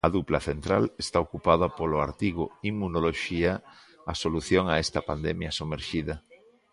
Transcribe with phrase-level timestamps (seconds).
[0.07, 3.53] A dupla central está ocupada polo artigo Inmunoloxía,
[4.11, 6.15] a solución a esta pandemia somerxida.